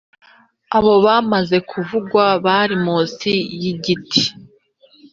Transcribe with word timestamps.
Abo 0.77 0.93
bamaze 1.05 1.57
kuvugwa 1.69 2.23
bari 2.45 2.75
munsi 2.85 3.31
yi 3.61 3.71
giti 3.83 4.23